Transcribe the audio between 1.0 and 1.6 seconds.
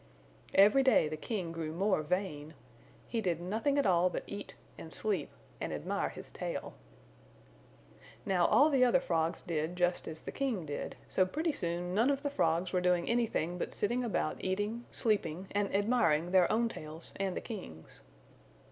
the King